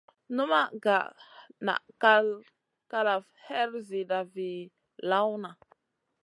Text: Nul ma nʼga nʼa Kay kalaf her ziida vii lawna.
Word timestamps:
Nul 0.35 0.49
ma 0.51 0.61
nʼga 0.75 0.97
nʼa 1.65 1.75
Kay 2.01 2.25
kalaf 2.91 3.25
her 3.47 3.71
ziida 3.87 4.19
vii 4.33 4.71
lawna. 5.09 5.49